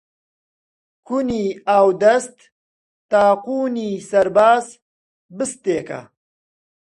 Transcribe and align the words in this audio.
کونی 1.07 1.43
ئاودەست 1.69 2.37
تا 3.09 3.23
قوونی 3.43 3.89
سەرباز 4.09 4.65
بستێکە 5.37 6.01